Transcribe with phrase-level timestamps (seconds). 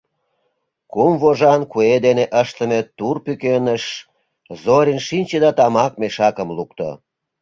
[0.91, 3.83] Кум вожан куэ дене ыштыме тур пӱкеныш
[4.61, 6.89] Зорин шинче да тамак мешакым лукто.